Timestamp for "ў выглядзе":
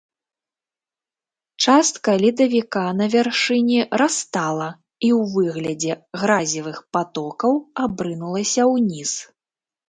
5.19-5.93